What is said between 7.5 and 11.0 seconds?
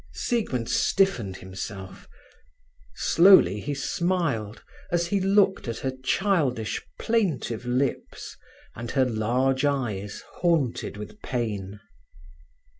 lips, and her large eyes haunted